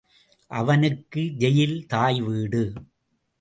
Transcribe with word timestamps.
அவனுக்க 0.51 1.19
jail 1.19 1.85
தாய் 1.85 2.21
வீடு. 2.21 2.63